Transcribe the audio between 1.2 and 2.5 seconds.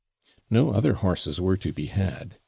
were to be had.